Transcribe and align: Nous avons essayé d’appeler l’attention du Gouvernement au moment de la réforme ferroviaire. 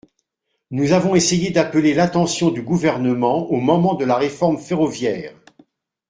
Nous 0.71 0.93
avons 0.93 1.13
essayé 1.13 1.51
d’appeler 1.51 1.93
l’attention 1.93 2.49
du 2.49 2.63
Gouvernement 2.63 3.45
au 3.51 3.57
moment 3.57 3.93
de 3.93 4.03
la 4.03 4.15
réforme 4.15 4.57
ferroviaire. 4.57 5.35